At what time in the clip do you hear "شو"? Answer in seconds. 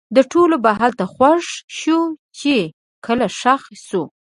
1.77-1.99